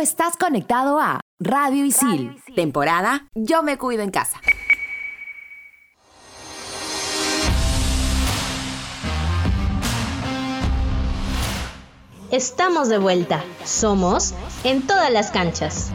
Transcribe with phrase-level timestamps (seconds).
[0.00, 4.40] estás conectado a Radio Isil, temporada Yo me cuido en casa.
[12.30, 13.42] Estamos de vuelta.
[13.64, 14.34] Somos
[14.64, 15.92] en todas las canchas.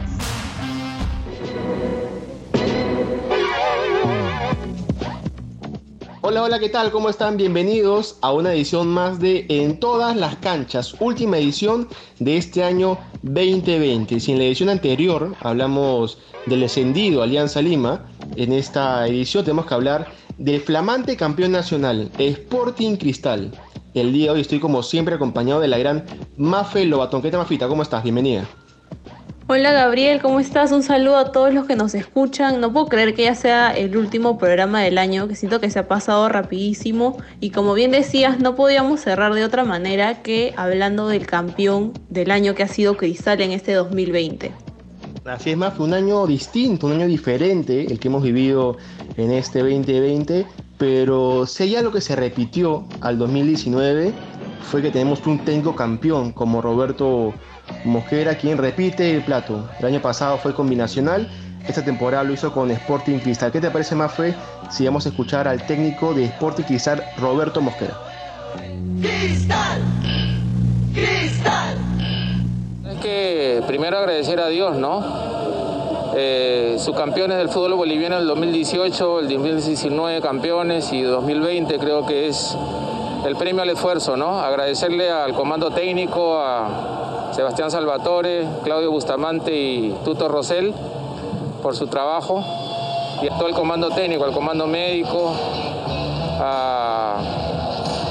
[6.28, 6.90] Hola, hola, ¿qué tal?
[6.90, 7.36] ¿Cómo están?
[7.36, 11.86] Bienvenidos a una edición más de En todas las canchas, última edición
[12.18, 14.18] de este año 2020.
[14.18, 19.74] Si en la edición anterior hablamos del descendido Alianza Lima, en esta edición tenemos que
[19.74, 23.52] hablar del flamante campeón nacional, Sporting Cristal.
[23.94, 26.06] El día de hoy estoy como siempre acompañado de la gran
[26.36, 27.22] Mafe Lobatón.
[27.22, 27.68] ¿Qué tal, Mafita?
[27.68, 28.02] ¿Cómo estás?
[28.02, 28.48] Bienvenida.
[29.48, 30.72] Hola Gabriel, ¿cómo estás?
[30.72, 32.60] Un saludo a todos los que nos escuchan.
[32.60, 35.78] No puedo creer que ya sea el último programa del año, que siento que se
[35.78, 41.06] ha pasado rapidísimo y como bien decías, no podíamos cerrar de otra manera que hablando
[41.06, 44.50] del campeón del año que ha sido Cristal en este 2020.
[45.24, 48.78] Así es más, fue un año distinto, un año diferente el que hemos vivido
[49.16, 50.44] en este 2020,
[50.76, 54.12] pero si hay algo que se repitió al 2019
[54.62, 57.32] fue que tenemos un técnico campeón como Roberto
[57.84, 59.68] Mosquera, quien repite el plato.
[59.78, 61.28] El año pasado fue combinacional,
[61.68, 63.50] esta temporada lo hizo con Sporting Cristal.
[63.50, 64.34] ¿Qué te parece más, fue
[64.70, 67.94] si vamos a escuchar al técnico de Sporting Cristal, Roberto Mosquera?
[69.00, 69.82] Cristal,
[70.94, 71.76] Cristal.
[72.88, 75.04] Es que primero agradecer a Dios, ¿no?
[76.18, 82.56] Eh, subcampeones del fútbol boliviano el 2018, el 2019 campeones y 2020 creo que es
[83.26, 84.40] el premio al esfuerzo, ¿no?
[84.40, 87.05] Agradecerle al comando técnico, a,
[87.36, 90.72] Sebastián Salvatore, Claudio Bustamante y Tuto Rosell
[91.62, 92.42] por su trabajo.
[93.22, 95.34] Y a todo el comando técnico, al comando médico,
[96.40, 97.18] a,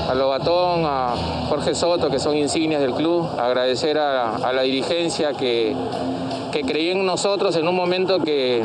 [0.07, 1.15] a Lobatón, a
[1.49, 5.75] Jorge Soto, que son insignias del club, agradecer a, la dirigencia que,
[6.51, 8.63] que creyó en nosotros en un momento que,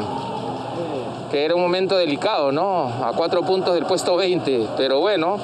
[1.31, 2.83] que era un momento delicado, ¿no?
[3.03, 5.39] A cuatro puntos del puesto 20, pero bueno,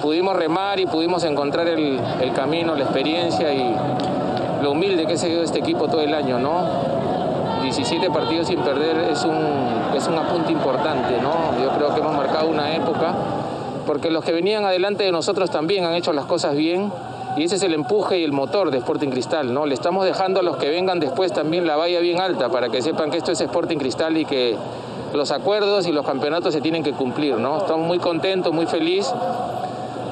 [0.00, 3.74] pudimos remar y pudimos encontrar el, el camino, la experiencia y,
[4.62, 6.64] lo humilde que ha seguido este equipo todo el año, ¿no?
[7.62, 9.36] 17 partidos sin perder es un,
[9.94, 11.60] es un apunte importante, ¿no?
[11.62, 13.14] Yo creo que hemos marcado una época,
[13.86, 16.92] porque los que venían adelante de nosotros también han hecho las cosas bien,
[17.36, 19.66] y ese es el empuje y el motor de Sporting Cristal, ¿no?
[19.66, 22.82] Le estamos dejando a los que vengan después también la valla bien alta, para que
[22.82, 24.56] sepan que esto es Sporting Cristal y que
[25.12, 27.58] los acuerdos y los campeonatos se tienen que cumplir, ¿no?
[27.58, 29.12] Estamos muy contentos, muy felices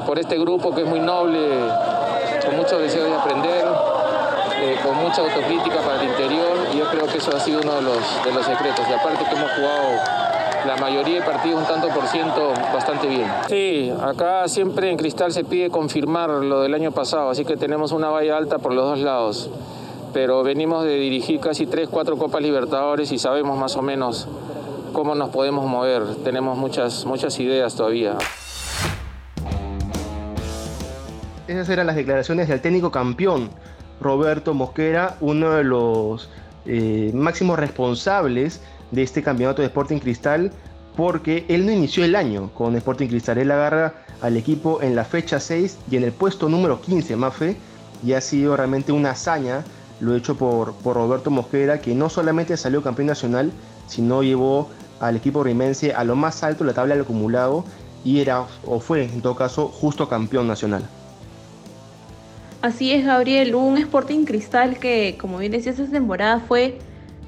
[0.07, 1.39] por este grupo que es muy noble,
[2.45, 3.65] con mucho deseo de aprender,
[4.65, 7.75] eh, con mucha autocrítica para el interior y yo creo que eso ha sido uno
[7.75, 8.83] de los, de los secretos.
[8.89, 10.01] Y aparte que hemos jugado
[10.67, 13.31] la mayoría de partidos un tanto por ciento bastante bien.
[13.47, 17.93] Sí, acá siempre en Cristal se pide confirmar lo del año pasado, así que tenemos
[17.93, 19.51] una valla alta por los dos lados.
[20.15, 24.29] Pero venimos de dirigir casi tres, cuatro Copas Libertadores y sabemos más o menos
[24.95, 26.05] cómo nos podemos mover.
[26.25, 28.17] Tenemos muchas, muchas ideas todavía.
[31.47, 33.51] Esas eran las declaraciones del técnico campeón
[34.01, 36.29] Roberto Mosquera, uno de los
[36.67, 38.61] eh, máximos responsables
[38.91, 40.53] de este campeonato de Sporting Cristal,
[40.97, 45.05] porque él no inició el año con Sporting Cristal, él agarra al equipo en la
[45.05, 47.57] fecha 6 y en el puesto número 15, Mafe,
[48.05, 49.65] y ha sido realmente una hazaña
[50.01, 53.53] lo hecho por, por Roberto Mosquera, que no solamente salió campeón nacional,
[53.87, 54.69] sino llevó
[55.01, 57.65] al equipo rimense a lo más alto la tabla del acumulado
[58.05, 60.85] y era, o fue en todo caso, justo campeón nacional.
[62.65, 66.79] Así es, Gabriel, un Sporting Cristal que, como bien decía, esta temporada fue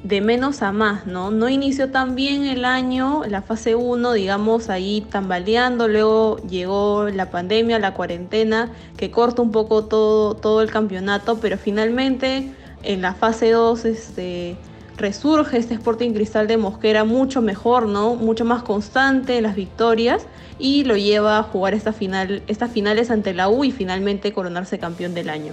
[0.03, 1.31] de menos a más, ¿no?
[1.31, 7.31] No inició tan bien el año, la fase 1, digamos, ahí tambaleando, luego llegó la
[7.31, 12.51] pandemia, la cuarentena, que corta un poco todo, todo el campeonato, pero finalmente
[12.83, 14.57] en la fase 2, este
[14.97, 18.15] resurge este Sporting Cristal de Mosquera mucho mejor, ¿no?
[18.15, 20.27] Mucho más constante en las victorias
[20.59, 24.79] y lo lleva a jugar esta final, estas finales ante la U y finalmente coronarse
[24.79, 25.53] campeón del año.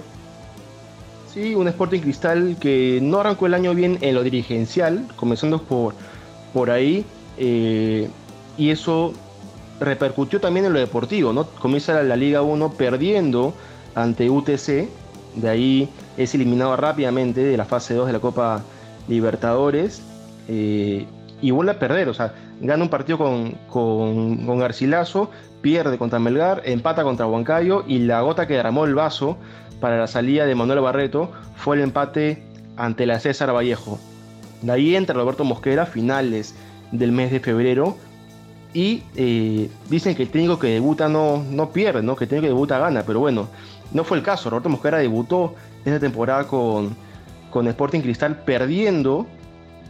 [1.32, 5.94] Sí, un Sporting Cristal que no arrancó el año bien en lo dirigencial, comenzando por,
[6.52, 7.04] por ahí,
[7.36, 8.08] eh,
[8.56, 9.12] y eso
[9.80, 11.46] repercutió también en lo deportivo, ¿no?
[11.46, 13.52] Comienza la, Liga 1 perdiendo
[13.96, 14.88] ante UTC,
[15.34, 18.62] de ahí es eliminado rápidamente de la fase 2 de la Copa
[19.08, 20.02] Libertadores
[20.48, 21.06] eh,
[21.40, 22.08] y vuelve a perder.
[22.08, 25.30] O sea, gana un partido con, con, Garcilaso,
[25.60, 29.36] pierde contra Melgar, empata contra Huancayo y la gota que derramó el vaso
[29.80, 32.42] para la salida de Manuel Barreto fue el empate
[32.76, 33.98] ante la César Vallejo.
[34.62, 36.54] De ahí entra Roberto Mosquera, finales
[36.90, 37.96] del mes de febrero.
[38.72, 42.16] Y eh, dicen que el técnico que debuta no, no pierde, ¿no?
[42.16, 43.48] que el técnico que debuta gana, pero bueno,
[43.92, 44.50] no fue el caso.
[44.50, 45.54] Roberto Mosquera debutó
[45.84, 46.96] esta temporada con,
[47.54, 49.28] con Sporting Cristal perdiendo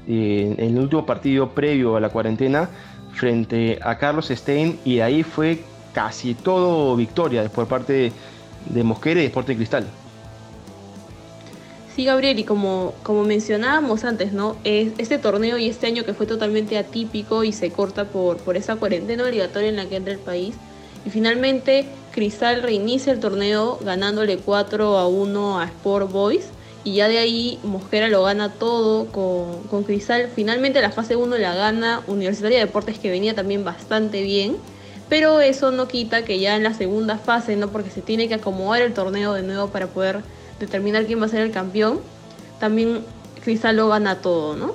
[0.06, 2.68] eh, en el último partido previo a la cuarentena
[3.14, 5.60] frente a Carlos Stein y ahí fue
[5.94, 8.12] casi todo victoria por parte
[8.66, 9.86] de, Mosquera y Sporting Cristal.
[11.96, 14.56] Sí, Gabriel, y como, como mencionábamos antes, ¿no?
[14.64, 18.76] este torneo y este año que fue totalmente atípico y se corta por, por esa
[18.76, 20.54] cuarentena obligatoria en la que entra el país.
[21.06, 26.50] Y finalmente Cristal reinicia el torneo ganándole 4 a 1 a Sport Boys.
[26.84, 30.28] Y ya de ahí Mosquera lo gana todo con, con Cristal.
[30.34, 34.56] Finalmente la fase 1 la gana Universitaria de Deportes que venía también bastante bien.
[35.08, 37.68] Pero eso no quita que ya en la segunda fase, ¿no?
[37.68, 40.22] Porque se tiene que acomodar el torneo de nuevo para poder
[40.58, 42.00] determinar quién va a ser el campeón,
[42.60, 43.00] también
[43.42, 44.72] Cristal lo gana todo, ¿no?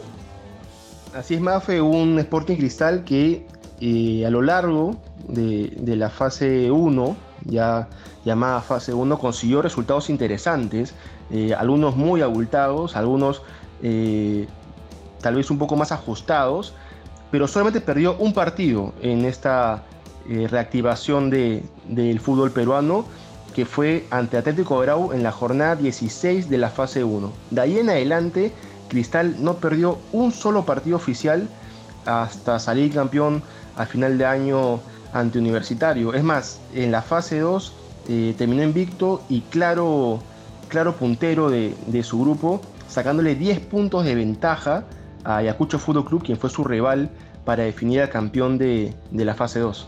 [1.14, 3.46] Así es, fue un Sporting Cristal que
[3.82, 4.96] eh, a lo largo
[5.28, 7.88] de, la fase 1, ya
[8.26, 10.94] llamada fase 1, consiguió resultados interesantes,
[11.32, 13.42] eh, algunos muy abultados, algunos
[13.82, 14.48] eh,
[15.22, 16.74] tal vez un poco más ajustados,
[17.32, 19.84] pero solamente perdió un partido en esta
[20.28, 23.06] reactivación del fútbol peruano
[23.56, 27.32] que fue ante Atlético Grau en la jornada 16 de la fase 1.
[27.50, 28.54] De ahí en adelante,
[28.90, 31.48] Cristal no perdió un solo partido oficial
[32.06, 33.44] hasta salir campeón
[33.76, 34.80] al final de año
[35.14, 36.14] ante Universitario.
[36.14, 37.74] Es más, en la fase 2
[38.08, 40.20] eh, terminó invicto y claro,
[40.70, 44.86] claro puntero de, su grupo, sacándole 10 puntos de ventaja
[45.26, 47.10] a Ayacucho Fútbol Club, quien fue su rival
[47.44, 49.88] para definir al campeón de, la fase 2.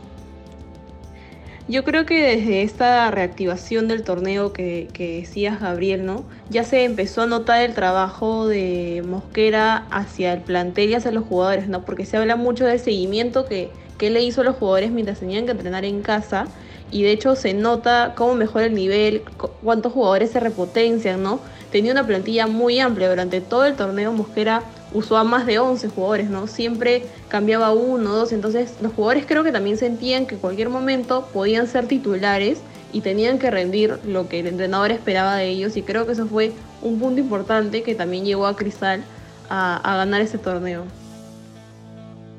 [1.67, 6.25] Yo creo que desde esta reactivación del torneo que, decías, Gabriel, ¿no?
[6.49, 11.23] Ya se empezó a notar el trabajo de Mosquera hacia el plantel y hacia los
[11.23, 11.85] jugadores, ¿no?
[11.85, 15.45] Porque se habla mucho del seguimiento que, que le hizo a los jugadores mientras tenían
[15.45, 16.47] que entrenar en casa.
[16.91, 19.23] Y de hecho se nota cómo mejora el nivel,
[19.63, 21.39] cuántos jugadores se repotencian, ¿no?
[21.71, 24.11] Tenía una plantilla muy amplia durante todo el torneo.
[24.11, 26.47] Mosquera usó a más de 11 jugadores, ¿no?
[26.47, 31.29] Siempre cambiaba uno, dos, entonces los jugadores creo que también sentían que en cualquier momento
[31.33, 32.59] podían ser titulares
[32.93, 36.27] y tenían que rendir lo que el entrenador esperaba de ellos y creo que eso
[36.27, 36.51] fue
[36.81, 39.03] un punto importante que también llevó a Cristal
[39.49, 40.83] a, ganar ese torneo.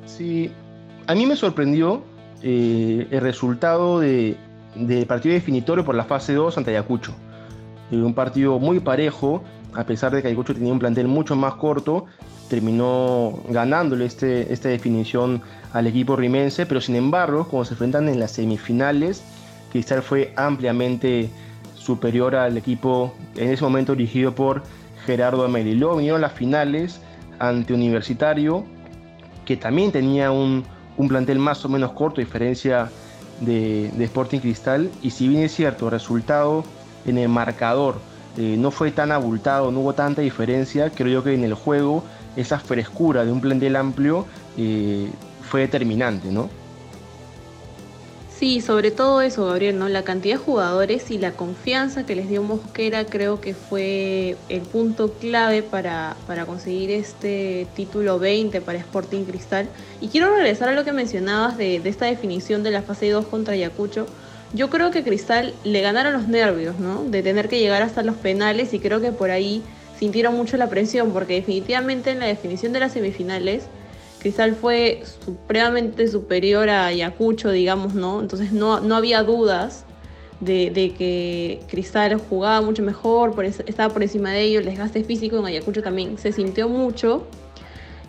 [0.06, 0.50] Sí,
[1.06, 2.02] a mí me sorprendió
[2.42, 4.36] eh, el resultado del
[5.06, 7.14] partido definitorio por la fase 2 ante Ayacucho.
[7.90, 9.42] Eh, un partido muy parejo,
[9.74, 12.06] a pesar de que Ayacucho tenía un plantel mucho más corto,
[12.48, 15.42] terminó ganándole este, esta definición
[15.72, 19.22] al equipo rimense, pero sin embargo, como se enfrentan en las semifinales,
[19.70, 21.30] Cristal fue ampliamente
[21.74, 24.62] superior al equipo en ese momento dirigido por
[25.06, 25.74] Gerardo Ameli.
[25.74, 27.00] Luego vinieron las finales
[27.38, 28.64] ante Universitario,
[29.44, 30.64] que también tenía un,
[31.08, 32.90] plantel más o menos corto, a diferencia
[33.40, 36.64] de, Sporting Cristal, y si bien es cierto, el resultado
[37.06, 37.96] en el marcador
[38.36, 42.04] eh, no fue tan abultado, no hubo tanta diferencia, creo yo que en el juego
[42.36, 45.10] esa frescura de un plantel amplio eh,
[45.42, 46.48] fue determinante, ¿no?
[48.42, 49.88] Sí, sobre todo eso, Gabriel, ¿no?
[49.88, 54.62] La cantidad de jugadores y la confianza que les dio Mosquera creo que fue el
[54.62, 59.68] punto clave para, conseguir este título 20 para Sporting Cristal.
[60.00, 63.26] Y quiero regresar a lo que mencionabas de, de esta definición de la fase 2
[63.26, 64.06] contra Ayacucho.
[64.52, 67.04] Yo creo que Cristal le ganaron los nervios, ¿no?
[67.04, 69.62] De tener que llegar hasta los penales y creo que por ahí
[70.00, 73.68] sintieron mucho la presión, porque definitivamente en la definición de las semifinales,
[74.22, 78.20] Cristal fue supremamente superior a Ayacucho, digamos, ¿no?
[78.20, 79.84] Entonces no, no había dudas
[80.38, 85.38] de, que Cristal jugaba mucho mejor, por, estaba por encima de ellos, el desgaste físico
[85.38, 87.26] en Ayacucho también se sintió mucho.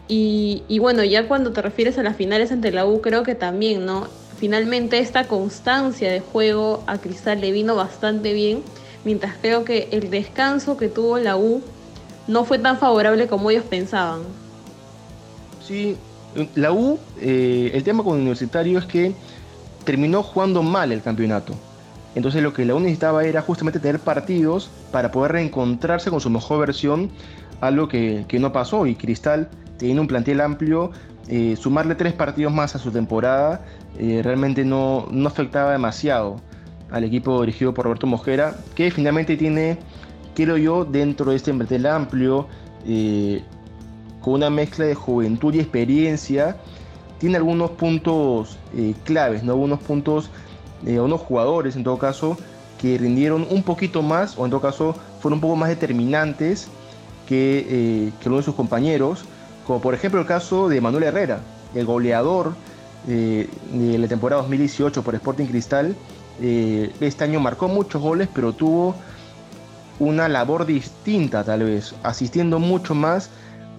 [0.07, 3.33] Y, y, bueno, ya cuando te refieres a las finales ante la U, creo que
[3.33, 4.07] también, ¿no?
[4.37, 8.61] Finalmente esta constancia de juego a Cristal le vino bastante bien,
[9.03, 11.63] mientras creo que el descanso que tuvo la U
[12.27, 14.42] no fue tan favorable como ellos pensaban.
[15.65, 15.95] Sí,
[16.55, 19.13] la U, eh, el tema con el universitario es que
[19.85, 21.53] terminó jugando mal el campeonato.
[22.15, 26.29] Entonces lo que la U necesitaba era justamente tener partidos para poder reencontrarse con su
[26.29, 27.09] mejor versión,
[27.61, 28.85] algo que, no pasó.
[28.85, 30.91] Y Cristal, teniendo un plantel amplio,
[31.27, 33.63] eh, sumarle tres partidos más a su temporada
[33.97, 36.35] eh, realmente no, no afectaba demasiado
[36.91, 39.77] al equipo dirigido por Roberto Mosquera, que finalmente tiene
[40.35, 42.47] quiero yo, dentro de este plantel amplio,
[44.23, 46.55] con una mezcla de juventud y experiencia,
[47.19, 49.51] tiene algunos puntos eh, claves, ¿no?
[49.51, 50.29] algunos puntos,
[50.85, 52.37] eh, unos jugadores en todo caso,
[52.79, 56.69] que rindieron un poquito más, o en todo caso fueron un poco más determinantes
[57.27, 59.25] que, que uno de sus compañeros,
[59.67, 61.39] como por ejemplo el caso de Manuel Herrera,
[61.75, 62.53] el goleador
[63.05, 65.95] de la temporada 2018 por Sporting Cristal.
[66.41, 68.95] este año marcó muchos goles, pero tuvo
[69.99, 73.29] una labor distinta tal vez, asistiendo mucho más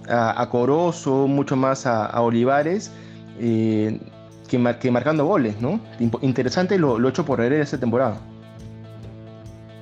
[0.09, 2.91] a, Corozo, mucho más a, Olivares,
[3.39, 3.99] eh,
[4.47, 5.79] que, marcando goles, ¿no?
[6.21, 8.17] Interesante lo, hecho por Herrera esta temporada.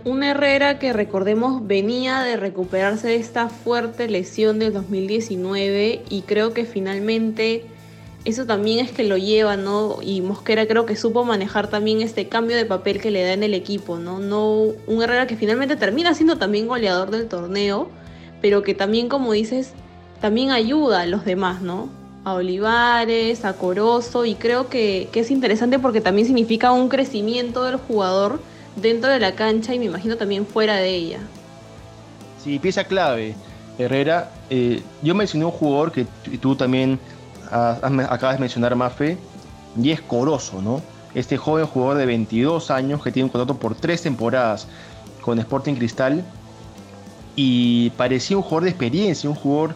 [0.06, 6.54] Un Herrera que recordemos venía de recuperarse de esta fuerte lesión del 2019 y creo
[6.54, 7.66] que finalmente
[8.26, 9.98] eso también es que lo lleva, ¿no?
[10.02, 13.44] Y Mosquera creo que supo manejar también este cambio de papel que le da en
[13.44, 14.20] el equipo, ¿no?
[14.20, 17.90] No un Herrera que finalmente termina siendo también goleador del torneo,
[18.42, 19.74] pero que también, como dices,
[20.24, 21.90] también ayuda a los demás, ¿no?
[22.24, 27.76] A Olivares, a Corozo, y creo que, es interesante porque también significa un crecimiento del
[27.76, 28.40] jugador
[28.78, 31.20] dentro de la cancha y me imagino también fuera de ella.
[32.42, 33.36] Sí, pieza clave.
[33.78, 36.08] Herrera, eh, yo mencioné un jugador que
[36.40, 37.02] tú también
[37.52, 39.18] acabas de mencionar, Mafe,
[39.78, 40.82] y es Corozo, ¿no?
[41.14, 44.68] Este joven jugador de 22 años que tiene un contrato por tres temporadas
[45.20, 46.24] con Sporting Cristal
[47.36, 49.76] y parecía un jugador de experiencia, un jugador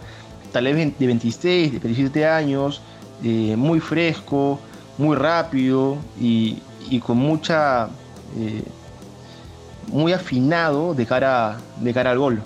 [0.51, 2.81] tal vez de 26, de 27 años,
[3.23, 4.59] eh, muy fresco,
[4.97, 6.57] muy rápido y,
[7.05, 7.89] con mucha...
[8.37, 8.63] Eh,
[9.91, 12.41] muy afinado de cara, de cara al gol.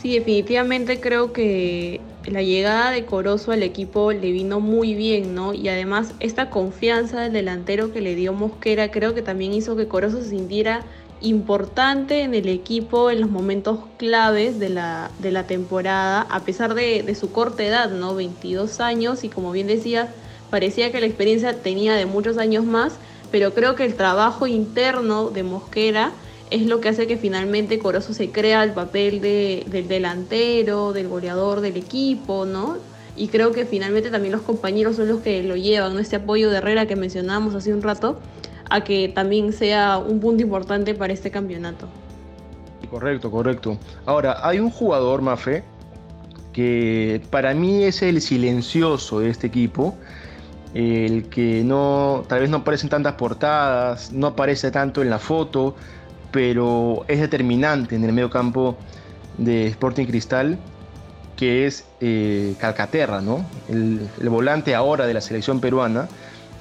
[0.00, 5.54] Sí, definitivamente creo que la llegada de Corozo al equipo le vino muy bien, ¿no?
[5.54, 9.88] Y además esta confianza del delantero que le dio Mosquera creo que también hizo que
[9.88, 10.82] Corozo se sintiera
[11.22, 16.74] importante en el equipo en los momentos claves de la, de la temporada, a pesar
[16.74, 18.14] de, de, su corta edad, ¿no?
[18.14, 20.12] 22 años y como bien decía,
[20.50, 22.94] parecía que la experiencia tenía de muchos años más,
[23.30, 26.12] pero creo que el trabajo interno de Mosquera
[26.52, 31.08] es lo que hace que finalmente Corozo se crea el papel de, del delantero, del
[31.08, 32.76] goleador del equipo, ¿no?
[33.16, 36.00] Y creo que finalmente también los compañeros son los que lo llevan, ¿no?
[36.00, 38.18] Este apoyo de Herrera que mencionábamos hace un rato,
[38.72, 41.88] a que también sea un punto importante para este campeonato.
[42.90, 43.78] Correcto, correcto.
[44.06, 45.62] Ahora, hay un jugador, Mafe,
[46.52, 49.94] que para mí es el silencioso de este equipo,
[50.74, 55.74] el que no, tal vez no aparece tantas portadas, no aparece tanto en la foto,
[56.30, 58.76] pero es determinante en el medio campo
[59.36, 60.58] de Sporting Cristal,
[61.36, 63.44] que es eh, Calcaterra, ¿no?
[63.68, 66.08] El, volante ahora de la selección peruana,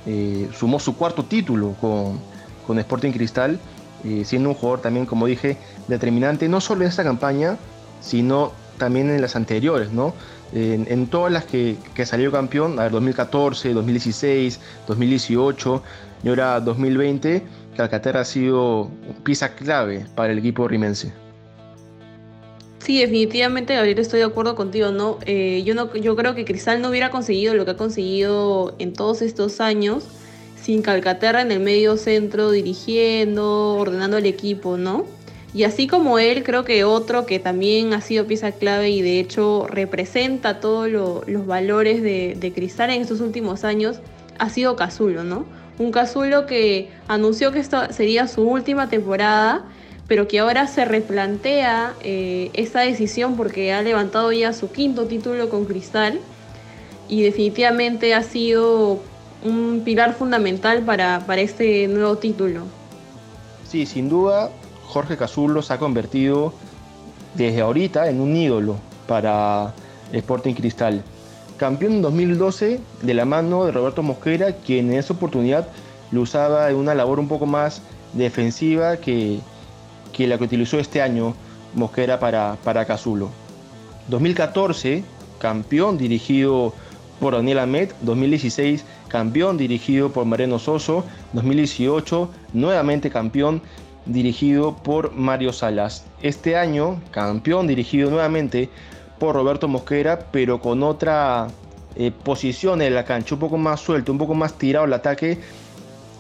[0.05, 2.19] eh, sumó su cuarto título con,
[2.65, 3.59] con Sporting Cristal,
[4.03, 7.57] eh, siendo un jugador también, como dije, determinante, no solo en esta campaña,
[8.01, 10.13] sino también en las anteriores, ¿no?
[10.53, 15.83] En, todas las que, que, salió campeón, a ver, 2014, 2016, 2018
[16.23, 17.41] y ahora 2020,
[17.77, 18.91] Calcaterra ha sido
[19.23, 21.13] pieza clave para el equipo rimense.
[22.83, 25.19] Sí, definitivamente, Gabriel, estoy de acuerdo contigo, ¿no?
[25.27, 28.93] Eh, yo no, yo creo que Cristal no hubiera conseguido lo que ha conseguido en
[28.93, 30.03] todos estos años
[30.59, 35.05] sin Calcaterra en el medio centro dirigiendo, ordenando el equipo, ¿no?
[35.53, 39.19] Y así como él, creo que otro que también ha sido pieza clave y de
[39.19, 43.99] hecho representa todos los valores de, de Cristal en estos últimos años
[44.39, 45.45] ha sido Cazulo, ¿no?
[45.77, 49.65] Un Cazulo que anunció que esta sería su última temporada,
[50.07, 55.49] pero que ahora se replantea eh, esta decisión porque ha levantado ya su quinto título
[55.49, 56.19] con Cristal
[57.07, 58.99] y definitivamente ha sido
[59.43, 62.63] un pilar fundamental para, para este nuevo título.
[63.67, 64.49] Sí, sin duda,
[64.85, 66.53] Jorge Cazulo se ha convertido
[67.35, 68.75] desde ahorita en un ídolo
[69.07, 69.73] para
[70.11, 71.03] Sporting Cristal
[71.61, 75.67] campeón en 2012 de la mano de Roberto Mosquera, quien en esa oportunidad
[76.11, 79.39] lo usaba en una labor un poco más defensiva que,
[80.13, 81.35] que la que utilizó este año
[81.73, 83.29] Mosquera para, para Cazulo.
[84.07, 85.03] 2014,
[85.39, 86.73] campeón dirigido
[87.19, 91.03] por Daniel Amet, 2016 campeón dirigido por Mariano Soso,
[91.33, 93.61] 2018 nuevamente campeón
[94.05, 96.05] dirigido por Mario Salas.
[96.21, 98.69] Este año campeón dirigido nuevamente
[99.19, 101.47] por Roberto Mosquera, pero con otra
[101.95, 105.39] eh, posición en la cancha, un poco más suelto, un poco más tirado el ataque.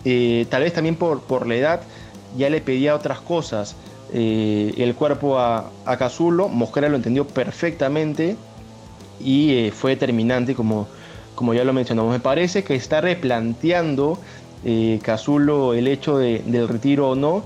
[0.03, 1.81] Eh, tal vez también por, por la edad
[2.37, 3.75] ya le pedía otras cosas
[4.13, 6.49] eh, el cuerpo a, a Cazulo.
[6.49, 8.35] Mosquera lo entendió perfectamente
[9.19, 10.87] y fue determinante, como,
[11.35, 12.11] como ya lo mencionamos.
[12.11, 14.19] Me parece que está replanteando
[15.01, 17.43] Cazulo el hecho del retiro o no,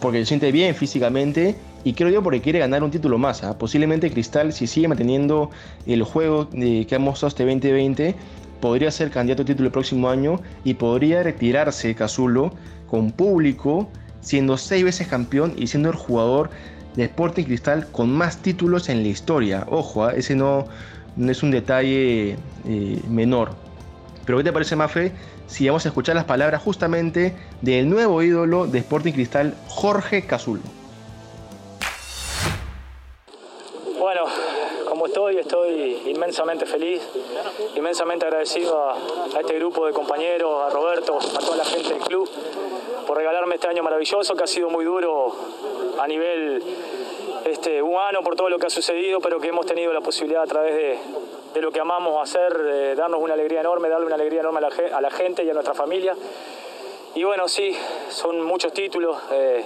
[0.00, 3.44] porque se siente bien físicamente y creo yo porque quiere ganar un título más.
[3.44, 3.56] ¿ah?
[3.56, 5.50] Posiblemente Cristal, si sigue manteniendo
[5.86, 8.14] el juego que ha mostrado este 2020,
[8.60, 12.52] podría ser candidato a título el próximo año y podría retirarse Cazulo
[12.86, 13.88] con público,
[14.20, 16.50] siendo seis veces campeón y siendo el jugador
[16.96, 19.66] de Sporting Cristal con más títulos en la historia.
[19.68, 20.12] Ojo, ¿ah?
[20.14, 20.66] ese no,
[21.18, 22.36] es un detalle
[22.66, 23.50] eh, menor.
[24.24, 25.12] Pero ¿qué te parece, Mafe?
[25.46, 30.77] Si vamos a escuchar las palabras justamente del nuevo ídolo de Sporting Cristal, Jorge Cazulo.
[35.28, 37.02] Como estoy, inmensamente feliz,
[37.76, 38.96] inmensamente agradecido a,
[39.38, 42.28] este grupo de compañeros, a Roberto, a toda la gente del club,
[43.06, 45.34] por regalarme este año maravilloso que ha sido muy duro
[45.98, 46.62] a nivel
[47.44, 50.46] este, humano por todo lo que ha sucedido, pero que hemos tenido la posibilidad a
[50.46, 54.60] través de, lo que amamos hacer, de darnos una alegría enorme, darle una alegría enorme
[54.60, 56.14] a la, gente y a nuestra familia.
[57.14, 57.76] Y bueno, sí,
[58.08, 59.18] son muchos títulos.
[59.32, 59.64] Eh,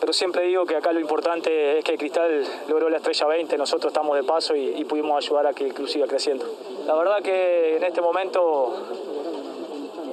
[0.00, 3.92] pero siempre digo que acá lo importante es que Cristal logró la estrella 20, nosotros
[3.92, 6.46] estamos de paso y, pudimos ayudar a que el club siga creciendo.
[6.86, 8.72] La verdad que en este momento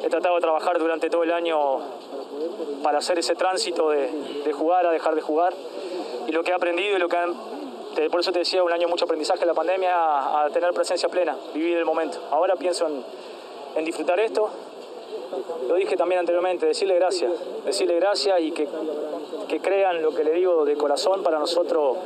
[0.03, 1.79] he tratado de trabajar durante todo el año
[2.84, 5.53] para hacer ese tránsito de, jugar a dejar de jugar
[6.27, 7.17] y lo que he aprendido y lo que
[8.12, 11.36] por eso te decía, un año mucho aprendizaje en la pandemia, a, tener presencia plena,
[11.53, 12.20] vivir el momento.
[12.29, 13.03] Ahora pienso en,
[13.75, 14.51] en disfrutar esto,
[15.68, 17.32] lo dije también anteriormente, decirle gracias,
[17.66, 18.68] decirle gracias y que,
[19.48, 21.98] que crean lo que le digo de corazón, para nosotros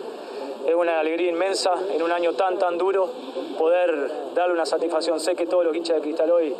[0.67, 3.09] es una alegría inmensa en un año tan, tan duro
[3.57, 5.19] poder darle una satisfacción.
[5.19, 6.55] Sé que todos los hinchas de Cristal hoy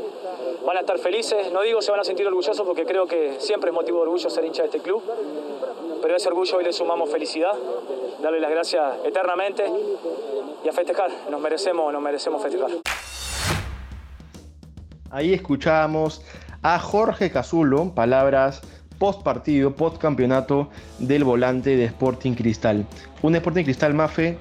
[0.65, 3.69] van a estar felices, no digo se van a sentir orgullosos porque creo que siempre
[3.69, 5.01] es motivo de orgullo ser hincha de este club,
[6.01, 7.53] pero ese orgullo hoy le sumamos felicidad,
[8.21, 9.65] darle las gracias eternamente
[10.63, 12.71] y a festejar, nos merecemos, nos merecemos festejar.
[15.11, 16.21] Ahí escuchamos
[16.63, 18.61] a Jorge Cazulo, palabras
[18.97, 22.85] post partido, post campeonato del volante de Sporting Cristal.
[23.21, 24.37] Un Sporting Cristal Mafe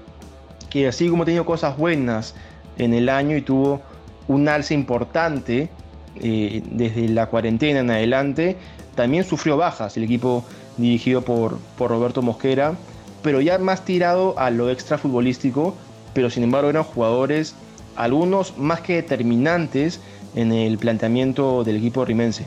[0.70, 2.34] que así como ha tenido cosas buenas
[2.78, 3.82] en el año y tuvo
[4.28, 5.68] un alce importante
[6.16, 8.56] eh, desde la cuarentena en adelante,
[8.94, 10.44] también sufrió bajas el equipo
[10.76, 12.74] dirigido por, por Roberto Mosquera,
[13.22, 15.74] pero ya más tirado a lo extra futbolístico,
[16.14, 17.54] pero sin embargo eran jugadores,
[17.96, 20.00] algunos más que determinantes
[20.34, 22.46] en el planteamiento del equipo rimense.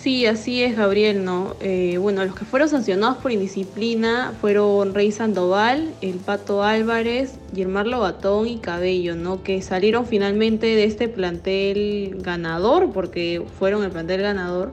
[0.00, 1.56] Sí, así es, Gabriel, ¿no?
[1.60, 7.98] Eh, bueno, los que fueron sancionados por indisciplina fueron Rey Sandoval, el Pato Álvarez, Guillermo
[7.98, 9.42] Batón y Cabello, ¿no?
[9.42, 14.72] Que salieron finalmente de este plantel ganador, porque fueron el plantel ganador,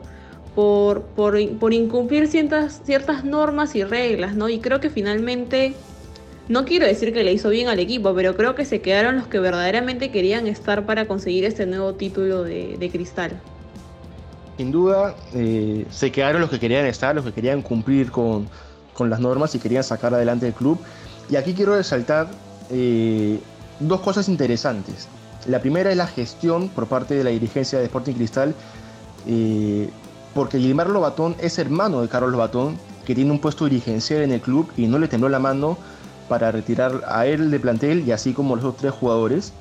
[0.54, 4.48] por, por, por incumplir ciertas, ciertas normas y reglas, ¿no?
[4.48, 5.74] Y creo que finalmente
[6.48, 9.28] no quiero decir que le hizo bien al equipo, pero creo que se quedaron los
[9.28, 13.32] que verdaderamente querían estar para conseguir este nuevo título de, cristal.
[14.58, 18.48] Sin duda, eh, se quedaron los que querían estar, los que querían cumplir con,
[19.00, 20.80] las normas y querían sacar adelante el club.
[21.30, 22.28] Y aquí quiero resaltar
[22.70, 23.40] eh,
[23.80, 25.08] dos cosas interesantes.
[25.48, 28.54] La primera es la gestión por parte de la dirigencia de Sporting Cristal,
[29.28, 29.90] eh,
[30.34, 34.42] porque Gilmar Lobatón es hermano de Carlos Lobatón, que tiene un puesto dirigencial en el
[34.42, 35.78] club y no le tembló la mano
[36.28, 39.54] para retirar a él de plantel y así como los otros tres jugadores.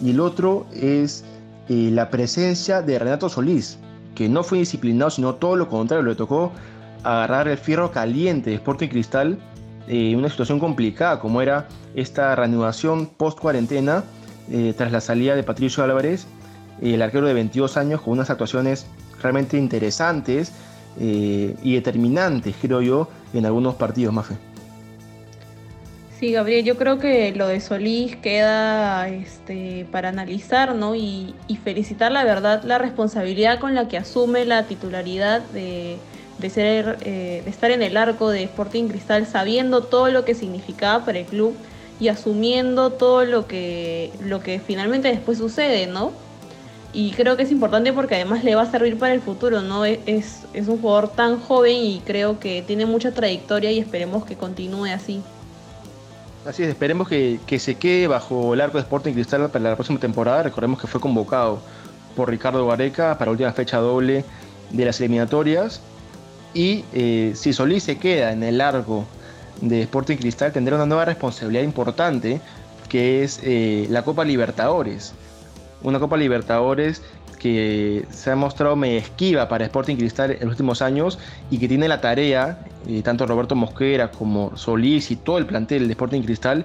[0.00, 1.24] Y el otro es
[1.68, 3.78] eh, la presencia de Renato Solís,
[4.14, 6.52] que no fue disciplinado, sino todo lo contrario, le tocó
[7.02, 9.38] agarrar el fierro caliente de Sporting Cristal
[9.88, 14.04] en eh, una situación complicada como era esta reanudación post cuarentena
[14.50, 16.26] eh, tras la salida de Patricio Álvarez,
[16.80, 18.86] el arquero de 22 años con unas actuaciones
[19.22, 20.52] realmente interesantes
[20.98, 24.36] y determinantes, creo yo, en algunos partidos, más fe.
[26.18, 30.94] Sí, Gabriel, yo creo que lo de Solís queda este, para analizar, ¿no?
[30.94, 35.98] Y, felicitar la verdad la responsabilidad con la que asume la titularidad de,
[36.48, 41.04] ser, eh, de estar en el arco de Sporting Cristal, sabiendo todo lo que significaba
[41.04, 41.54] para el club
[42.00, 46.12] y asumiendo todo lo que, lo que finalmente después sucede, ¿no?
[46.94, 49.84] Y creo que es importante porque además le va a servir para el futuro, ¿no?
[49.84, 54.36] Es, es un jugador tan joven y creo que tiene mucha trayectoria y esperemos que
[54.36, 55.20] continúe así.
[56.46, 59.98] Así es, esperemos que, se quede bajo el arco de Sporting Cristal para la próxima
[59.98, 60.44] temporada.
[60.44, 61.60] Recordemos que fue convocado
[62.14, 64.24] por Ricardo Gareca para la última fecha doble
[64.70, 65.80] de las eliminatorias.
[66.54, 69.06] Y eh, si Solís se queda en el arco
[69.60, 72.40] de Sporting Cristal, tendrá una nueva responsabilidad importante
[72.88, 75.14] que es eh, la Copa Libertadores.
[75.82, 77.02] Una Copa Libertadores
[77.38, 81.18] que se ha mostrado medio esquiva para Sporting Cristal en los últimos años
[81.50, 85.86] y que tiene la tarea, eh, tanto Roberto Mosquera como Solís y todo el plantel
[85.86, 86.64] de Sporting Cristal,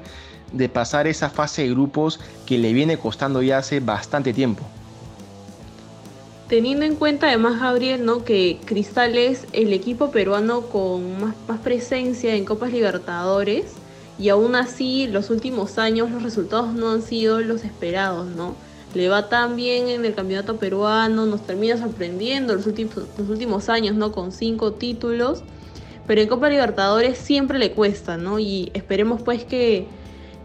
[0.51, 4.63] de pasar esa fase de grupos que le viene costando ya hace bastante tiempo.
[6.47, 8.25] Teniendo en cuenta además, Gabriel, ¿no?
[8.25, 13.73] que Cristal es el equipo peruano con más, más presencia en Copas Libertadores
[14.19, 18.55] y aún así los últimos años los resultados no han sido los esperados, ¿no?
[18.93, 23.69] Le va tan bien en el campeonato peruano, nos termina sorprendiendo los últimos, los últimos
[23.69, 24.11] años, ¿no?
[24.11, 25.43] Con cinco títulos,
[26.07, 28.39] pero en Copa Libertadores siempre le cuesta, ¿no?
[28.39, 29.87] Y esperemos pues que,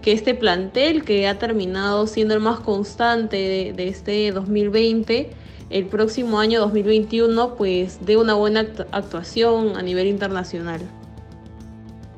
[0.03, 5.31] que este plantel que ha terminado siendo el más constante de, este 2020,
[5.71, 8.61] el próximo año 2021 pues dé una buena
[8.93, 10.81] actuación a nivel internacional.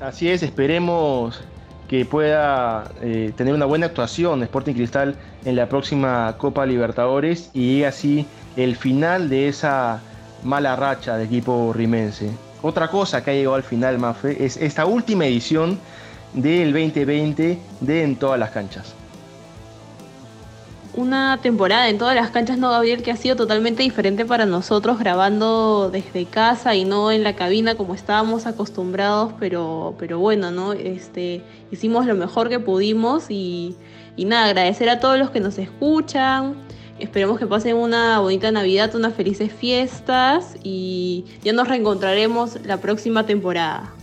[0.01, 1.41] Así es, esperemos
[1.88, 7.72] que pueda eh, tener una buena actuación Sporting Cristal en la próxima Copa Libertadores y
[7.72, 10.01] llegue así el final de esa
[10.44, 12.31] mala racha de equipo rimense.
[12.62, 15.79] Otra cosa que ha llegado al final, Mafe, es esta última edición
[16.35, 18.98] del 2020 de En todas las canchas
[20.99, 23.03] una temporada en todas las canchas, ¿no, Gabriel?
[23.05, 27.77] Que ha sido totalmente diferente para nosotros grabando desde casa y no en la cabina
[27.77, 30.73] como estábamos acostumbrados, pero, pero bueno, ¿no?
[30.73, 33.77] Este, hicimos lo mejor que pudimos y,
[34.17, 36.57] y nada, agradecer a todos los que nos escuchan.
[36.99, 43.25] Esperemos que pasen una bonita Navidad, unas felices fiestas y ya nos reencontraremos la próxima
[43.25, 43.95] temporada.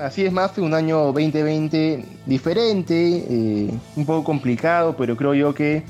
[0.00, 5.82] Así es, Mafe, un año 2020 diferente, eh, un poco complicado, pero creo yo que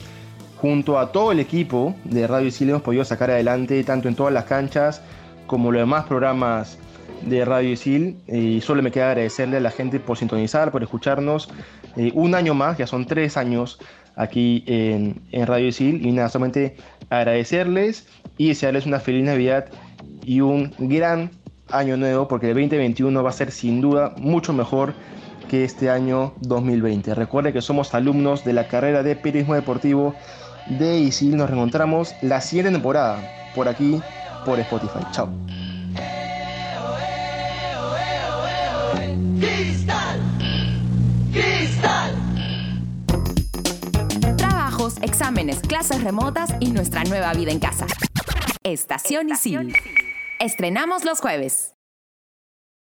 [0.57, 4.35] junto a todo el equipo de Radio Isil hemos podido sacar adelante tanto en todas
[4.35, 5.01] las canchas
[5.47, 6.77] como los demás programas
[7.23, 8.17] de Radio Isil.
[8.27, 11.49] y solo me queda agradecerle a la gente por sintonizar, por escucharnos.
[11.97, 13.79] Eh, un año más, ya son tres años
[14.17, 16.05] aquí en, en Radio Isil.
[16.05, 16.75] Y nada, solamente
[17.11, 19.67] agradecerles y desearles una feliz Navidad
[20.25, 21.31] y un gran
[21.73, 24.95] año nuevo, porque el 2021 va a ser sin duda mucho mejor
[25.49, 27.15] que este año 2020.
[27.15, 30.15] Recuerde que somos alumnos de la carrera de periodismo deportivo
[30.69, 31.37] de ISIL.
[31.37, 33.21] Nos reencontramos la siguiente temporada
[33.55, 34.01] por aquí,
[34.45, 35.01] por Spotify.
[35.11, 35.29] Chao.
[44.37, 47.87] Trabajos, exámenes, clases remotas y nuestra nueva vida en casa.
[48.63, 49.75] Estación Isil.
[50.41, 51.75] Estrenamos los jueves.